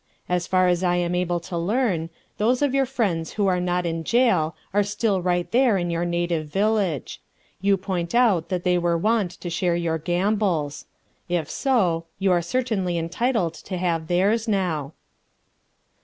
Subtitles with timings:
[0.27, 2.09] As far as I am able to learn,
[2.39, 6.05] those of your friends who are not in jail are still right there in your
[6.05, 7.21] native village.
[7.61, 10.85] You point out that they were wont to share your gambols.
[11.29, 14.93] If so, you are certainly entitled to have theirs now.